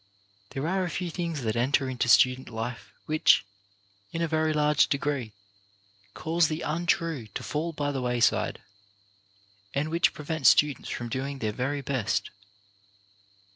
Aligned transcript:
There 0.49 0.67
are 0.67 0.83
a 0.83 0.89
few 0.89 1.11
things 1.11 1.43
that 1.43 1.55
enter 1.55 1.87
into 1.87 2.09
student 2.09 2.49
life 2.49 2.91
which, 3.05 3.45
in 4.11 4.23
a 4.23 4.27
very 4.27 4.51
large 4.51 4.87
degree, 4.87 5.31
cause 6.15 6.47
the 6.47 6.61
untrue 6.61 7.27
to 7.27 7.43
fall 7.43 7.71
by 7.71 7.91
the 7.91 8.01
wayside, 8.01 8.63
and 9.75 9.89
which 9.89 10.15
pre 10.15 10.25
vent 10.25 10.47
students 10.47 10.89
from 10.89 11.07
doing 11.09 11.37
their 11.37 11.53
very 11.53 11.81
best. 11.81 12.31